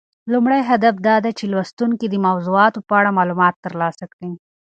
لومړی 0.33 0.61
هدف 0.69 0.93
دا 1.07 1.15
دی 1.23 1.31
چې 1.39 1.45
لوستونکي 1.53 2.05
د 2.09 2.15
موضوعاتو 2.27 2.79
په 2.87 2.93
اړه 2.99 3.15
معلومات 3.17 3.55
ترلاسه 3.65 4.05
کړي. 4.13 4.31